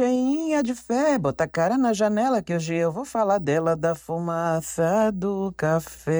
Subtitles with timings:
[0.00, 3.94] cheinha de fé, bota a cara na janela que hoje eu vou falar dela, da
[3.94, 6.14] fumaça do café.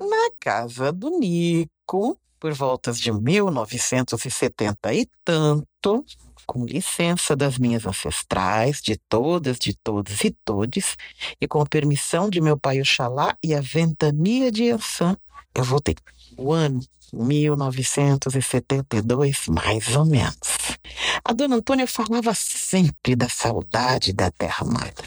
[0.00, 6.02] Na casa do Nico, por voltas de 1970 e tanto,
[6.48, 10.96] com licença das minhas ancestrais, de todas, de todos e todes,
[11.38, 15.14] e com a permissão de meu pai Oxalá e a ventania de Ansan,
[15.54, 15.94] eu voltei.
[16.38, 16.80] O ano
[17.12, 20.78] 1972, mais ou menos.
[21.22, 25.04] A dona Antônia falava sempre da saudade da terra amada.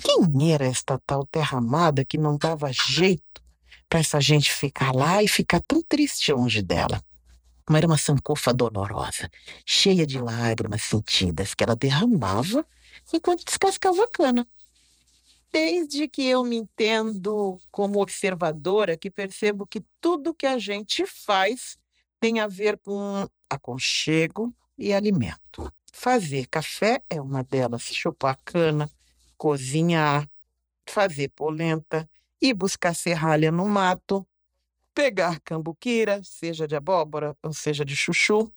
[0.00, 3.42] Quem era esta tal terra amada que não dava jeito
[3.88, 7.02] para essa gente ficar lá e ficar tão triste longe dela?
[7.68, 9.30] Mas era uma sancofa dolorosa,
[9.64, 12.66] cheia de lágrimas sentidas que ela derramava
[13.12, 14.46] enquanto descascava a cana.
[15.50, 21.78] Desde que eu me entendo como observadora, que percebo que tudo que a gente faz
[22.20, 25.72] tem a ver com aconchego e alimento.
[25.92, 28.90] Fazer café é uma delas, chupar cana,
[29.38, 30.28] cozinhar,
[30.88, 32.08] fazer polenta,
[32.40, 34.26] ir buscar serralha no mato,
[34.94, 38.52] pegar cambuquira, seja de abóbora ou seja de chuchu,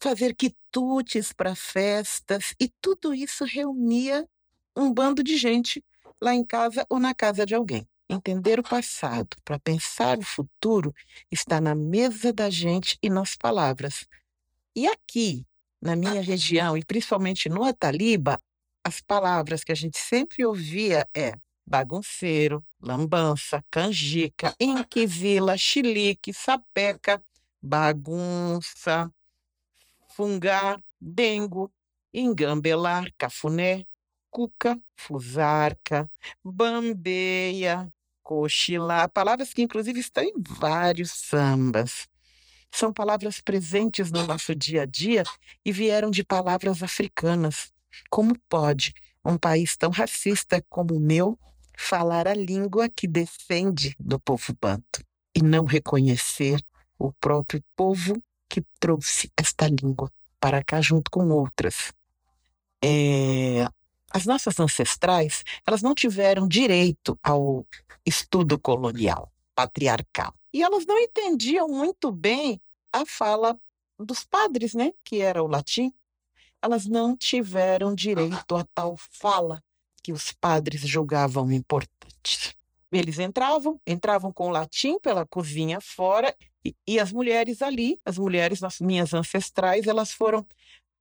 [0.00, 4.28] fazer quitutes para festas, e tudo isso reunia
[4.76, 5.82] um bando de gente
[6.20, 7.86] lá em casa ou na casa de alguém.
[8.08, 10.94] Entender o passado para pensar o futuro
[11.30, 14.06] está na mesa da gente e nas palavras.
[14.76, 15.46] E aqui,
[15.82, 18.40] na minha região, e principalmente no Ataliba,
[18.84, 21.34] as palavras que a gente sempre ouvia é
[21.66, 27.22] bagunceiro, lambança, canjica, inquisila, chilique, sapeca,
[27.62, 29.10] bagunça,
[30.08, 31.72] fungar, dengo,
[32.12, 33.86] engambelar, cafuné,
[34.30, 36.10] cuca, fusarca,
[36.44, 42.08] bambeia, cochilar, palavras que inclusive estão em vários sambas.
[42.70, 45.22] São palavras presentes no nosso dia a dia
[45.64, 47.72] e vieram de palavras africanas.
[48.10, 51.38] Como pode um país tão racista como o meu
[51.76, 55.04] falar a língua que defende do povo banto
[55.34, 56.60] e não reconhecer
[56.98, 60.10] o próprio povo que trouxe esta língua
[60.40, 61.92] para cá junto com outras.
[62.82, 63.66] É,
[64.10, 67.66] as nossas ancestrais, elas não tiveram direito ao
[68.04, 70.34] estudo colonial, patriarcal.
[70.52, 72.60] E elas não entendiam muito bem
[72.92, 73.58] a fala
[73.98, 75.92] dos padres, né, que era o latim.
[76.62, 79.62] Elas não tiveram direito a tal fala
[80.06, 82.54] que os padres julgavam importantes.
[82.92, 86.32] Eles entravam, entravam com latim pela cozinha fora,
[86.64, 90.46] e, e as mulheres ali, as mulheres, as minhas ancestrais, elas foram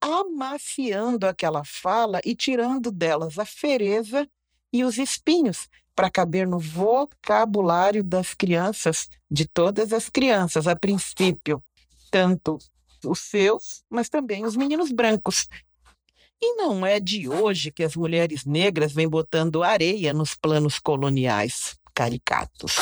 [0.02, 4.28] amaciando aquela fala e tirando delas a fereza
[4.74, 11.64] e os espinhos para caber no vocabulário das crianças, de todas as crianças, a princípio,
[12.10, 12.58] tanto
[13.06, 15.48] os seus, mas também os meninos brancos,
[16.46, 21.76] e não é de hoje que as mulheres negras vêm botando areia nos planos coloniais
[21.94, 22.76] caricatos.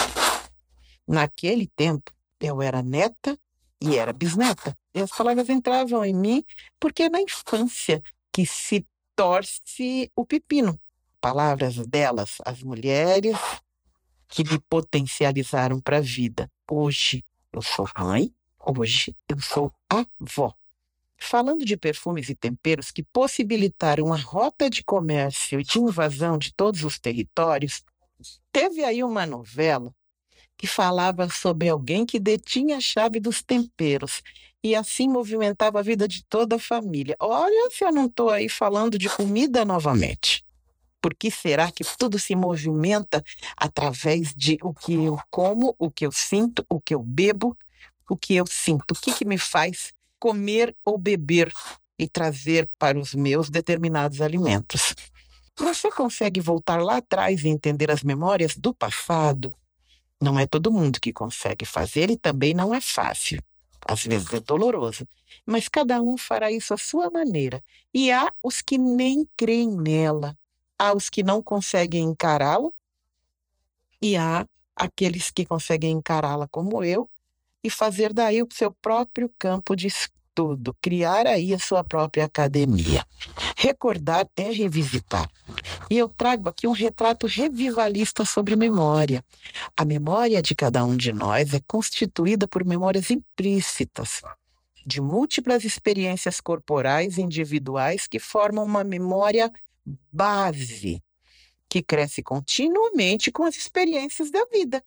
[1.07, 3.39] Naquele tempo, eu era neta
[3.81, 4.77] e era bisneta.
[4.93, 6.43] E as palavras entravam em mim
[6.77, 8.03] porque é na infância
[8.33, 8.85] que se
[9.15, 10.77] torce o pepino.
[11.21, 13.37] Palavras delas, as mulheres
[14.27, 16.51] que me potencializaram para a vida.
[16.69, 17.23] Hoje
[17.53, 20.53] eu sou mãe, hoje eu sou avó.
[21.25, 26.53] Falando de perfumes e temperos que possibilitaram a rota de comércio e de invasão de
[26.53, 27.81] todos os territórios,
[28.51, 29.95] teve aí uma novela
[30.57, 34.21] que falava sobre alguém que detinha a chave dos temperos
[34.61, 37.15] e assim movimentava a vida de toda a família.
[37.17, 40.45] Olha se eu não estou aí falando de comida novamente.
[41.01, 43.23] Por que será que tudo se movimenta
[43.55, 47.57] através de o que eu como, o que eu sinto, o que eu bebo,
[48.09, 48.91] o que eu sinto?
[48.91, 51.51] O que, que me faz comer ou beber
[51.99, 54.95] e trazer para os meus determinados alimentos.
[55.59, 59.53] Você consegue voltar lá atrás e entender as memórias do passado?
[60.21, 63.43] Não é todo mundo que consegue fazer e também não é fácil.
[63.85, 65.05] Às vezes é doloroso,
[65.45, 67.61] mas cada um fará isso à sua maneira.
[67.93, 70.37] E há os que nem creem nela,
[70.79, 72.71] há os que não conseguem encará-la,
[74.01, 77.09] e há aqueles que conseguem encará-la como eu
[77.63, 79.87] e fazer daí o seu próprio campo de
[80.81, 83.05] criar aí a sua própria academia.
[83.57, 85.29] Recordar é revisitar.
[85.89, 89.23] E eu trago aqui um retrato revivalista sobre memória.
[89.77, 94.21] A memória de cada um de nós é constituída por memórias implícitas,
[94.85, 99.51] de múltiplas experiências corporais individuais que formam uma memória
[100.11, 101.01] base,
[101.69, 104.83] que cresce continuamente com as experiências da vida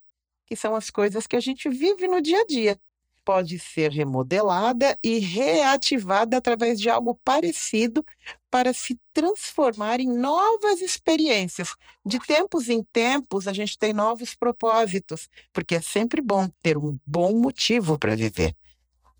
[0.46, 2.78] que são as coisas que a gente vive no dia a dia.
[3.26, 8.06] Pode ser remodelada e reativada através de algo parecido
[8.48, 11.74] para se transformar em novas experiências.
[12.04, 16.96] De tempos em tempos, a gente tem novos propósitos, porque é sempre bom ter um
[17.04, 18.54] bom motivo para viver.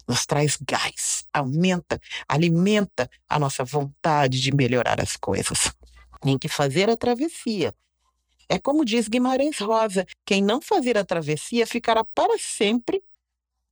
[0.07, 5.75] Nos traz gás, aumenta, alimenta a nossa vontade de melhorar as coisas.
[6.21, 7.75] Tem que fazer a travessia.
[8.49, 13.03] É como diz Guimarães Rosa: quem não fazer a travessia ficará para sempre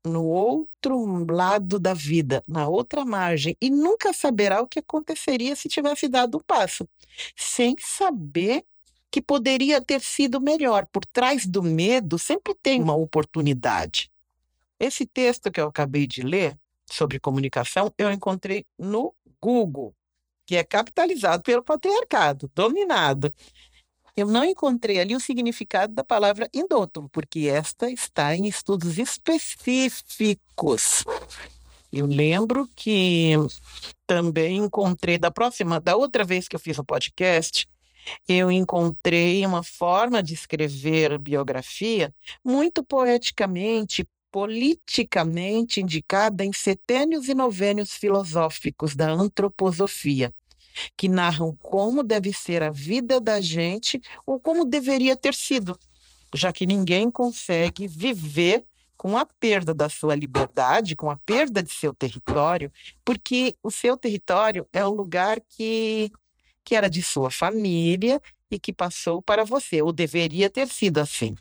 [0.06, 5.68] no outro lado da vida, na outra margem, e nunca saberá o que aconteceria se
[5.68, 6.86] tivesse dado um passo,
[7.36, 8.64] sem saber
[9.10, 10.86] que poderia ter sido melhor.
[10.92, 14.10] Por trás do medo sempre tem uma oportunidade.
[14.78, 16.58] Esse texto que eu acabei de ler
[16.90, 19.94] sobre comunicação, eu encontrei no Google,
[20.46, 23.32] que é capitalizado pelo patriarcado, dominado.
[24.16, 31.02] Eu não encontrei ali o significado da palavra endótomo, porque esta está em estudos específicos.
[31.92, 33.32] Eu lembro que
[34.06, 37.68] também encontrei da próxima, da outra vez que eu fiz o um podcast,
[38.28, 42.14] eu encontrei uma forma de escrever biografia
[42.44, 50.32] muito poeticamente, politicamente indicada em setênios e novênios filosóficos da antroposofia
[50.96, 55.78] que narram como deve ser a vida da gente ou como deveria ter sido,
[56.34, 58.64] já que ninguém consegue viver
[58.96, 62.72] com a perda da sua liberdade, com a perda de seu território,
[63.04, 66.10] porque o seu território é o lugar que,
[66.64, 68.20] que era de sua família
[68.50, 71.34] e que passou para você, ou deveria ter sido assim.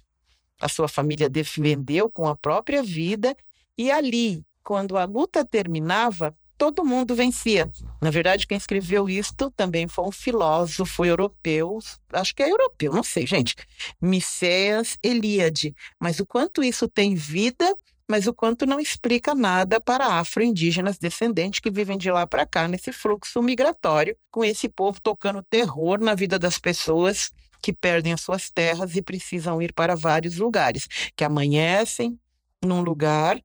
[0.59, 3.35] A sua família defendeu com a própria vida
[3.77, 7.69] e ali, quando a luta terminava, todo mundo vencia.
[8.01, 11.77] Na verdade, quem escreveu isto também foi um filósofo europeu,
[12.13, 13.53] acho que é europeu, não sei, gente.
[14.01, 15.75] Miceas Eliade.
[15.99, 17.75] Mas o quanto isso tem vida,
[18.09, 22.65] mas o quanto não explica nada para afro-indígenas descendentes que vivem de lá para cá
[22.65, 28.21] nesse fluxo migratório, com esse povo tocando terror na vida das pessoas que perdem as
[28.21, 32.17] suas terras e precisam ir para vários lugares, que amanhecem
[32.63, 33.37] num lugar,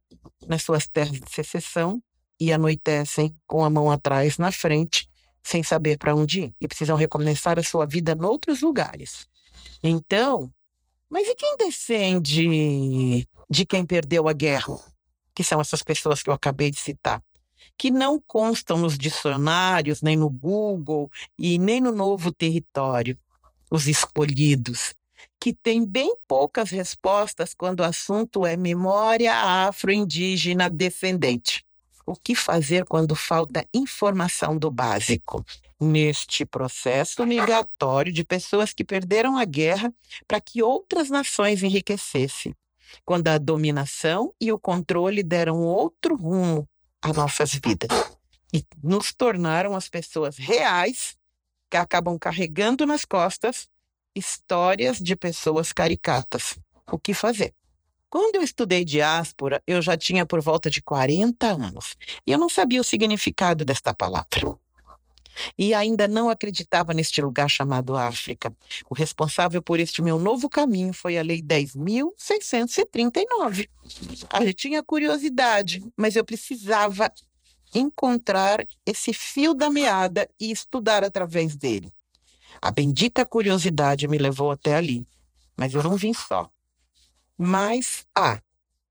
[0.47, 2.01] nas suas terras de secessão,
[2.41, 5.09] e anoitecem com a mão atrás na frente,
[5.43, 9.27] sem saber para onde ir, e precisam recomeçar a sua vida em outros lugares.
[9.83, 10.53] Então,
[11.09, 14.79] mas e quem descende de quem perdeu a guerra?
[15.35, 17.23] Que são essas pessoas que eu acabei de citar,
[17.79, 23.19] que não constam nos dicionários, nem no Google e nem no novo território,
[23.71, 24.95] os escolhidos,
[25.41, 31.65] que têm bem poucas respostas quando o assunto é memória afro-indígena descendente.
[32.09, 35.45] O que fazer quando falta informação do básico?
[35.79, 39.93] Neste processo migratório de pessoas que perderam a guerra
[40.27, 42.57] para que outras nações enriquecessem,
[43.05, 46.67] quando a dominação e o controle deram outro rumo
[47.03, 47.91] às nossas vidas
[48.55, 51.15] e nos tornaram as pessoas reais
[51.71, 53.69] que acabam carregando nas costas
[54.15, 56.59] histórias de pessoas caricatas.
[56.91, 57.53] O que fazer?
[58.11, 61.95] Quando eu estudei diáspora, eu já tinha por volta de 40 anos
[62.27, 64.57] e eu não sabia o significado desta palavra.
[65.57, 68.53] E ainda não acreditava neste lugar chamado África.
[68.91, 73.69] O responsável por este meu novo caminho foi a Lei 10.639.
[74.45, 77.13] Eu tinha curiosidade, mas eu precisava
[77.75, 81.93] encontrar esse fio da meada e estudar através dele.
[82.61, 85.07] A bendita curiosidade me levou até ali,
[85.57, 86.51] mas eu não vim só.
[87.39, 88.41] Mas a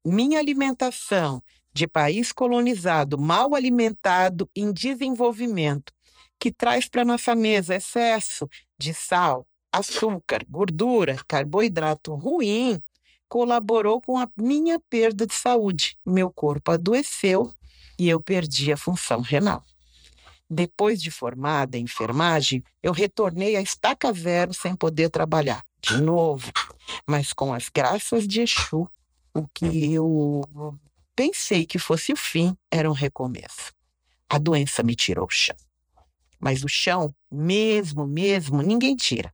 [0.05, 5.93] minha alimentação de país colonizado, mal alimentado, em desenvolvimento,
[6.39, 8.47] que traz para nossa mesa excesso
[8.79, 12.81] de sal, açúcar, gordura, carboidrato ruim,
[13.27, 15.97] colaborou com a minha perda de saúde.
[16.05, 17.53] Meu corpo adoeceu
[17.99, 19.63] e eu perdi a função renal.
[20.49, 26.51] Depois de formada em enfermagem, eu retornei à estaca zero sem poder trabalhar de novo,
[27.05, 28.89] mas com as graças de Exu,
[29.33, 30.41] o que eu
[31.15, 33.73] pensei que fosse o fim era um recomeço.
[34.29, 35.55] A doença me tirou o chão.
[36.39, 39.33] Mas o chão, mesmo, mesmo, ninguém tira.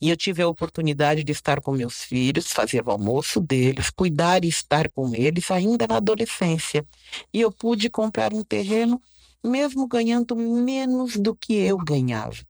[0.00, 4.44] E eu tive a oportunidade de estar com meus filhos, fazer o almoço deles, cuidar
[4.44, 6.86] e estar com eles ainda na adolescência.
[7.32, 9.00] E eu pude comprar um terreno,
[9.46, 12.44] mesmo ganhando menos do que eu ganhava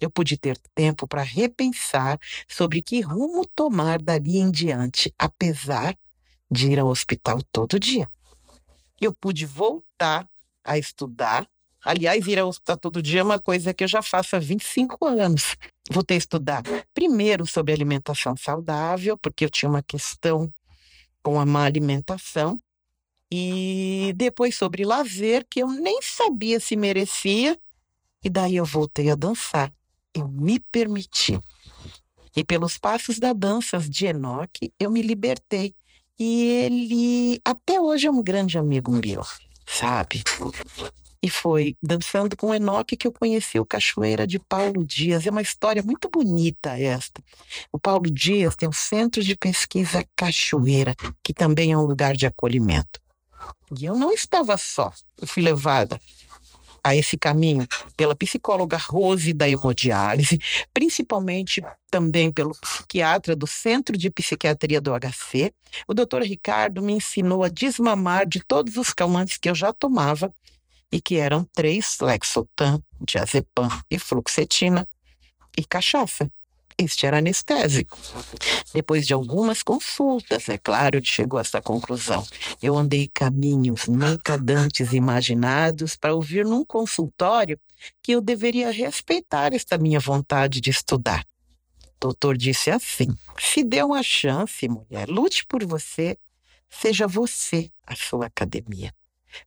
[0.00, 2.18] eu pude ter tempo para repensar
[2.48, 5.96] sobre que rumo tomar dali em diante, apesar
[6.50, 8.08] de ir ao hospital todo dia.
[9.00, 10.28] Eu pude voltar
[10.64, 11.46] a estudar
[11.84, 15.06] Aliás, ir ao hospital todo dia é uma coisa que eu já faço há 25
[15.06, 15.54] anos.
[15.88, 20.52] Voltei a estudar primeiro sobre alimentação saudável, porque eu tinha uma questão
[21.22, 22.60] com a má alimentação,
[23.30, 27.58] e depois sobre lazer, que eu nem sabia se merecia,
[28.22, 29.72] e daí eu voltei a dançar.
[30.14, 31.38] Eu me permiti.
[32.36, 35.74] E pelos passos da dança de Enoque, eu me libertei.
[36.18, 39.22] E ele, até hoje, é um grande amigo meu,
[39.66, 40.22] sabe?
[41.22, 45.26] E foi dançando com Enoque que eu conheci o Cachoeira de Paulo Dias.
[45.26, 47.22] É uma história muito bonita esta.
[47.72, 52.26] O Paulo Dias tem um centro de pesquisa Cachoeira, que também é um lugar de
[52.26, 53.00] acolhimento.
[53.78, 54.92] E eu não estava só.
[55.20, 56.00] Eu fui levada
[56.86, 60.38] a esse caminho pela psicóloga Rose da hemodiálise,
[60.72, 61.60] principalmente
[61.90, 65.52] também pelo psiquiatra do Centro de Psiquiatria do HC.
[65.88, 70.32] O doutor Ricardo me ensinou a desmamar de todos os calmantes que eu já tomava
[70.92, 74.88] e que eram três, Lexotan, diazepam e fluoxetina,
[75.58, 76.30] e cachaça.
[76.78, 77.98] Este era anestésico.
[78.74, 82.26] Depois de algumas consultas, é claro, chegou a essa conclusão.
[82.62, 87.58] Eu andei caminhos nunca dantes imaginados para ouvir num consultório
[88.02, 91.24] que eu deveria respeitar esta minha vontade de estudar.
[91.96, 96.18] O doutor disse assim: se dê uma chance, mulher, lute por você,
[96.68, 98.92] seja você a sua academia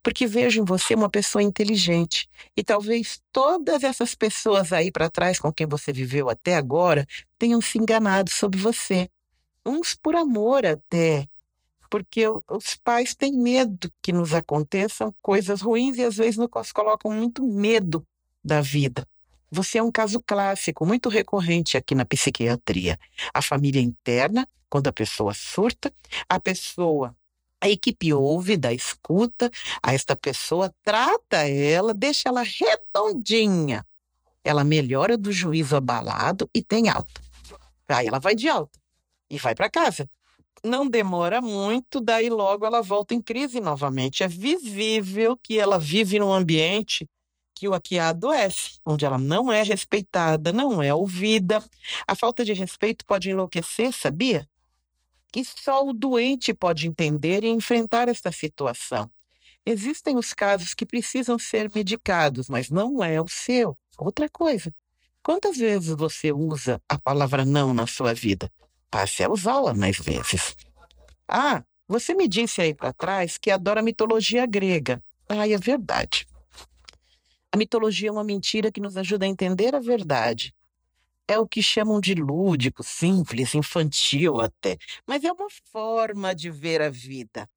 [0.01, 2.29] porque vejo em você uma pessoa inteligente.
[2.55, 7.05] E talvez todas essas pessoas aí para trás com quem você viveu até agora
[7.37, 9.09] tenham se enganado sobre você.
[9.65, 11.27] Uns por amor até,
[11.89, 17.11] porque os pais têm medo que nos aconteçam coisas ruins e às vezes nos colocam
[17.11, 18.05] muito medo
[18.43, 19.05] da vida.
[19.51, 22.99] Você é um caso clássico, muito recorrente aqui na psiquiatria.
[23.33, 25.91] A família interna, quando a pessoa surta,
[26.27, 27.15] a pessoa
[27.61, 29.51] a equipe ouve, dá escuta
[29.83, 33.85] a esta pessoa, trata ela, deixa ela redondinha.
[34.43, 37.21] Ela melhora do juízo abalado e tem alta.
[37.87, 38.79] Aí ela vai de alta
[39.29, 40.09] e vai para casa.
[40.63, 44.23] Não demora muito, daí logo ela volta em crise novamente.
[44.23, 47.07] É visível que ela vive num ambiente
[47.55, 51.61] que o aqui adoece, onde ela não é respeitada, não é ouvida.
[52.07, 54.47] A falta de respeito pode enlouquecer, sabia?
[55.31, 59.09] Que só o doente pode entender e enfrentar esta situação.
[59.65, 63.77] Existem os casos que precisam ser medicados, mas não é o seu.
[63.97, 64.73] Outra coisa,
[65.21, 68.51] quantas vezes você usa a palavra não na sua vida?
[68.89, 70.55] Passe a usá-la mais vezes.
[71.27, 75.03] Ah, você me disse aí para trás que adora mitologia grega.
[75.27, 76.27] Ah, é verdade.
[77.51, 80.53] A mitologia é uma mentira que nos ajuda a entender a verdade
[81.29, 86.81] é o que chamam de lúdico, simples, infantil até, mas é uma forma de ver
[86.81, 87.47] a vida.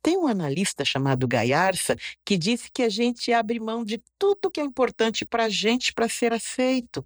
[0.00, 4.60] Tem um analista chamado Gaiarsa que disse que a gente abre mão de tudo que
[4.60, 7.04] é importante para a gente para ser aceito.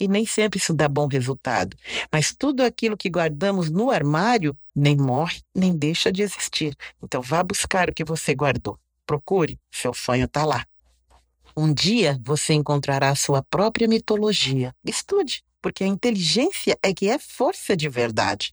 [0.00, 1.76] E nem sempre isso dá bom resultado.
[2.10, 6.76] Mas tudo aquilo que guardamos no armário nem morre, nem deixa de existir.
[7.02, 8.78] Então vá buscar o que você guardou.
[9.04, 10.64] Procure, seu sonho está lá.
[11.56, 14.74] Um dia você encontrará a sua própria mitologia.
[14.84, 18.52] Estude, porque a inteligência é que é força de verdade.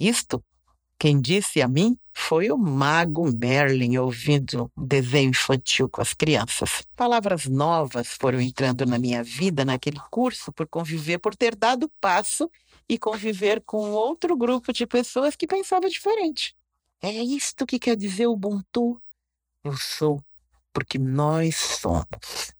[0.00, 0.42] Isto,
[0.98, 6.82] quem disse a mim foi o mago Merlin ouvindo desenho infantil com as crianças.
[6.96, 12.50] Palavras novas foram entrando na minha vida naquele curso por conviver, por ter dado passo
[12.88, 16.56] e conviver com outro grupo de pessoas que pensava diferente.
[17.02, 18.98] É isto que quer dizer Ubuntu.
[19.62, 20.22] Eu sou
[20.74, 22.52] porque nós somos.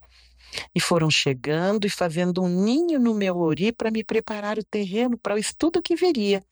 [0.75, 5.19] E foram chegando e fazendo um ninho no meu ori para me preparar o terreno
[5.19, 6.43] para o estudo que viria.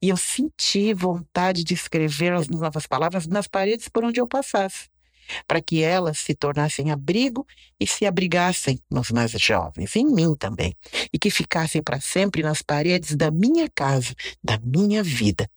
[0.00, 4.88] E eu senti vontade de escrever as novas palavras nas paredes por onde eu passasse,
[5.46, 7.46] para que elas se tornassem abrigo
[7.80, 10.76] e se abrigassem nos mais jovens, em mim também,
[11.12, 15.48] e que ficassem para sempre nas paredes da minha casa, da minha vida.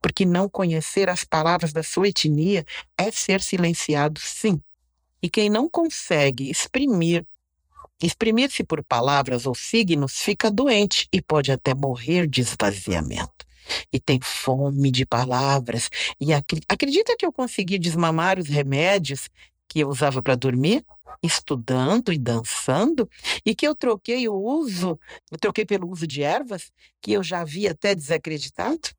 [0.00, 2.64] Porque não conhecer as palavras da sua etnia
[2.96, 4.60] é ser silenciado, sim,
[5.24, 7.24] e quem não consegue exprimir,
[8.02, 13.46] exprimir-se por palavras ou signos, fica doente e pode até morrer de esvaziamento.
[13.90, 15.88] E tem fome de palavras.
[16.20, 19.30] E acredita que eu consegui desmamar os remédios
[19.66, 20.84] que eu usava para dormir?
[21.22, 23.08] estudando e dançando,
[23.46, 24.98] e que eu troquei o uso,
[25.30, 28.90] eu troquei pelo uso de ervas, que eu já havia até desacreditado.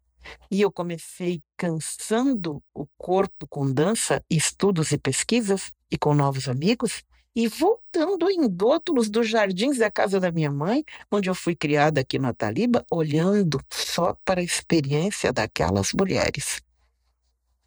[0.49, 7.03] E eu comecei cansando o corpo com dança, estudos e pesquisas, e com novos amigos,
[7.35, 12.01] e voltando em dótulos dos jardins da casa da minha mãe, onde eu fui criada
[12.01, 16.61] aqui no Ataliba, olhando só para a experiência daquelas mulheres.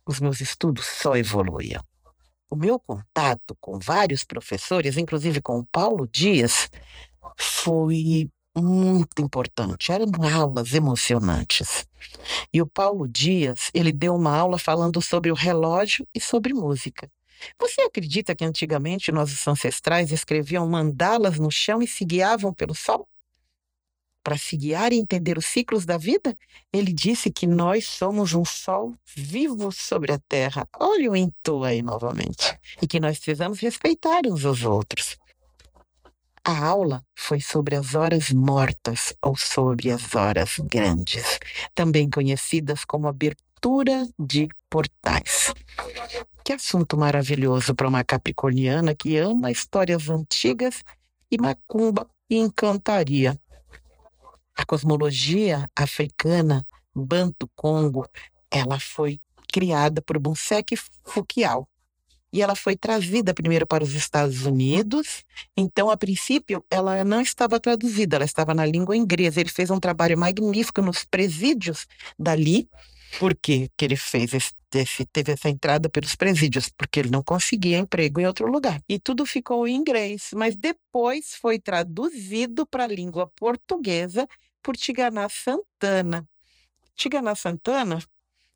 [0.07, 1.83] Os meus estudos só evoluíam.
[2.51, 6.71] o meu contato com vários professores, inclusive com o Paulo Dias,
[7.39, 8.31] foi
[8.63, 9.91] muito importante.
[9.93, 11.87] Eram aulas emocionantes.
[12.53, 17.11] E o Paulo Dias, ele deu uma aula falando sobre o relógio e sobre música.
[17.61, 23.07] Você acredita que antigamente nossos ancestrais escreviam mandalas no chão e se guiavam pelo sol?
[24.23, 26.37] Para se guiar e entender os ciclos da vida,
[26.73, 30.69] ele disse que nós somos um sol vivo sobre a terra.
[30.79, 32.59] Olha o Intu aí novamente.
[32.83, 35.17] E que nós precisamos respeitar uns aos outros.
[36.49, 41.39] A aula foi sobre as horas mortas ou sobre as horas grandes,
[41.75, 45.53] também conhecidas como abertura de portais.
[46.43, 50.83] Que assunto maravilhoso para uma capricorniana que ama histórias antigas
[51.31, 53.39] e macumba e encantaria.
[54.57, 58.09] A cosmologia africana Banto Congo,
[58.51, 59.21] ela foi
[59.53, 61.69] criada por Bonsek Fukial,
[62.33, 65.25] e ela foi trazida primeiro para os Estados Unidos.
[65.57, 69.41] Então, a princípio, ela não estava traduzida, ela estava na língua inglesa.
[69.41, 71.87] Ele fez um trabalho magnífico nos presídios
[72.19, 72.69] dali.
[73.19, 74.53] Por que, que ele fez esse,
[75.07, 76.69] teve essa entrada pelos presídios?
[76.69, 78.83] Porque ele não conseguia emprego em outro lugar.
[78.87, 84.29] E tudo ficou em inglês, mas depois foi traduzido para a língua portuguesa
[84.63, 86.29] por Tiganá Santana.
[86.95, 88.01] Tiganá Santana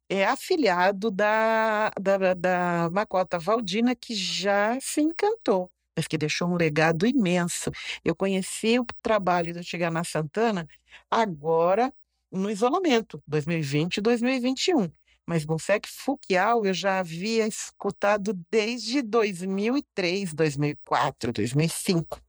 [0.08, 6.56] é afilhado da, da, da Macota Valdina, que já se encantou, mas que deixou um
[6.56, 7.70] legado imenso.
[8.04, 10.68] Eu conheci o trabalho do Tiganá Santana
[11.10, 11.92] agora
[12.30, 14.90] no isolamento, 2020 e 2021.
[15.26, 22.20] Mas Bonsec Fukial eu já havia escutado desde 2003, 2004, 2005.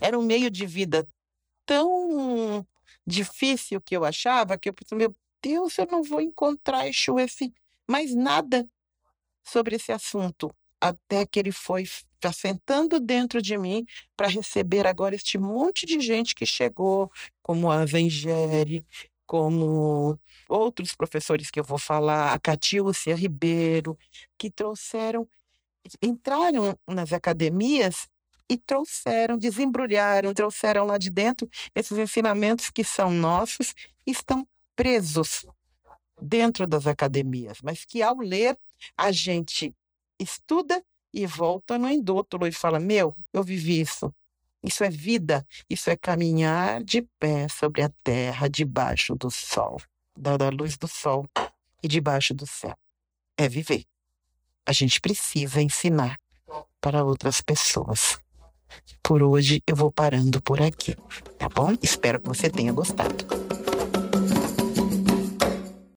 [0.00, 1.08] Era um meio de vida
[1.64, 2.66] tão
[3.06, 7.52] difícil que eu achava que eu meu Deus, eu não vou encontrar Exu esse,
[7.88, 8.66] mais nada
[9.42, 11.84] sobre esse assunto, até que ele foi
[12.24, 13.84] assentando dentro de mim
[14.16, 17.10] para receber agora este monte de gente que chegou,
[17.42, 18.86] como a Vengere,
[19.26, 20.18] como
[20.48, 23.98] outros professores que eu vou falar, a Catiúcia Ribeiro,
[24.38, 25.26] que trouxeram,
[26.00, 28.08] entraram nas academias
[28.48, 33.74] e trouxeram, desembrulharam, trouxeram lá de dentro esses ensinamentos que são nossos,
[34.06, 34.46] estão
[34.82, 35.46] presos
[36.20, 38.58] dentro das academias, mas que ao ler
[38.96, 39.72] a gente
[40.18, 40.82] estuda
[41.14, 44.12] e volta no indútulo e fala: Meu, eu vivi isso.
[44.60, 49.80] Isso é vida, isso é caminhar de pé sobre a terra, debaixo do sol,
[50.16, 51.28] da luz do sol
[51.82, 52.76] e debaixo do céu.
[53.36, 53.84] É viver.
[54.66, 56.18] A gente precisa ensinar
[56.80, 58.18] para outras pessoas.
[59.02, 60.96] Por hoje eu vou parando por aqui,
[61.38, 61.76] tá bom?
[61.82, 63.41] Espero que você tenha gostado.